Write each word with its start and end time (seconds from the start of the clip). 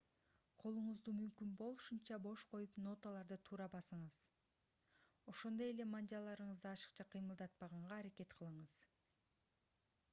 колуңузду 0.61 1.11
мүмкүн 1.15 1.49
болушунча 1.57 2.15
бош 2.27 2.45
коюп 2.53 2.77
ноталарды 2.85 3.35
туура 3.49 3.67
басыңыз 3.73 4.15
ошондой 5.33 5.69
эле 5.73 5.87
манжаларыңызды 5.91 6.69
ашыкча 6.71 7.05
кыймылдатпаганга 7.17 7.99
аракет 8.01 8.35
кылыңыз 8.41 8.79